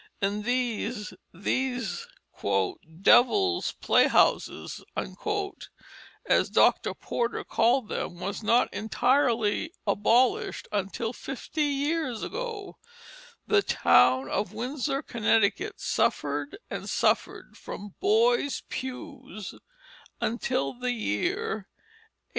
[0.19, 2.07] Indeed, these
[3.03, 6.95] "Devil's play houses," as Dr.
[6.95, 12.77] Porter called them, were not entirely abolished until fifty years ago.
[13.45, 19.53] The town of Windsor, Connecticut, suffered and suffered from "boys pews"
[20.19, 21.69] until the year 1845.